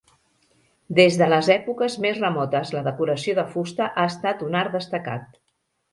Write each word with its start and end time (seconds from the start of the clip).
Des 0.99 1.17
de 1.21 1.27
les 1.33 1.49
èpoques 1.57 1.99
més 2.05 2.17
remotes 2.23 2.73
la 2.77 2.83
decoració 2.89 3.39
de 3.41 3.47
fusta 3.55 3.91
ha 4.05 4.11
estat 4.13 4.43
un 4.51 4.59
art 4.63 4.79
destacat. 4.79 5.43